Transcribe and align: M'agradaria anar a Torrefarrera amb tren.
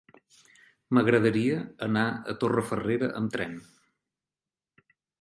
M'agradaria 0.97 1.59
anar 1.89 2.07
a 2.33 2.37
Torrefarrera 2.45 3.13
amb 3.23 3.39
tren. 3.39 3.57